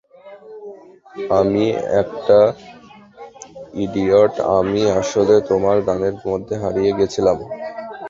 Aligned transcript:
আমি 1.39 1.65
একটা 2.01 2.39
ইডিয়ট, 3.83 4.33
আমি 4.59 4.81
আসলে 5.01 5.35
তোমার 5.49 5.77
গানের 5.87 6.15
মধ্যে 6.27 6.55
হারিয়ে 6.63 6.91
গেছিলাম। 6.99 7.37